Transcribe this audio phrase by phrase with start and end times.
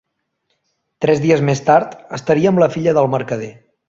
[1.05, 3.51] Tres dies més tard, estaria amb la filla del mercader.